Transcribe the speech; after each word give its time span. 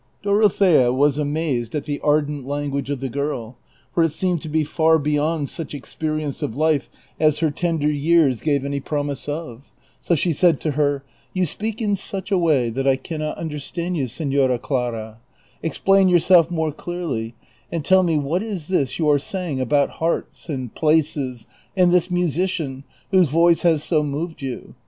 Dorothea 0.23 0.91
was 0.91 1.19
amazed 1.19 1.75
at 1.75 1.83
the 1.83 1.99
ardent 1.99 2.47
language 2.47 2.89
of 2.89 3.01
the 3.01 3.07
girl, 3.07 3.59
for 3.93 4.03
it 4.03 4.09
seemed 4.11 4.41
to 4.41 4.49
be 4.49 4.63
far 4.63 4.97
beyond 4.97 5.47
such 5.47 5.75
experience 5.75 6.41
of 6.41 6.57
life 6.57 6.89
as 7.19 7.37
her 7.37 7.51
tender 7.51 7.87
years 7.87 8.41
gave 8.41 8.65
any 8.65 8.79
promise 8.79 9.29
of, 9.29 9.71
so 9.99 10.15
she 10.15 10.33
said 10.33 10.59
to 10.61 10.71
her," 10.71 11.03
You 11.35 11.45
speak 11.45 11.83
in 11.83 11.95
such 11.95 12.31
a 12.31 12.37
way 12.39 12.71
that 12.71 12.87
I 12.87 12.95
cannot 12.95 13.37
understand 13.37 13.95
yon, 13.95 14.07
Seilora 14.07 14.59
Clara; 14.59 15.19
ex 15.63 15.77
plain 15.77 16.09
yourself 16.09 16.49
more 16.49 16.71
clearly, 16.71 17.35
and 17.71 17.85
tell 17.85 18.01
me 18.01 18.17
what 18.17 18.41
is 18.41 18.69
this 18.69 18.97
you 18.97 19.07
are 19.07 19.19
saying 19.19 19.61
about 19.61 19.91
hearts 20.01 20.49
and 20.49 20.73
places 20.73 21.45
and 21.77 21.91
this 21.91 22.09
musician 22.09 22.85
whose 23.11 23.29
voice 23.29 23.61
has 23.61 23.83
so 23.83 24.01
moved 24.01 24.41
you 24.41 24.73